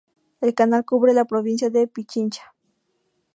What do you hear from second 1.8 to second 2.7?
Pichincha.